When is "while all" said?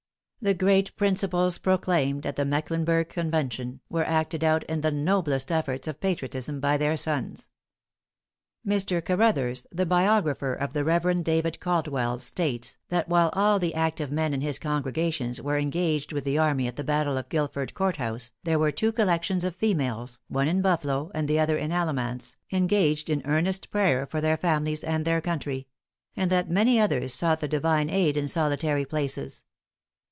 13.07-13.59